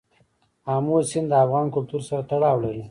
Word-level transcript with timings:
آمو 0.73 0.97
سیند 1.09 1.27
د 1.31 1.33
افغان 1.43 1.65
کلتور 1.75 2.01
سره 2.07 2.21
تړاو 2.29 2.57
لري. 2.63 2.79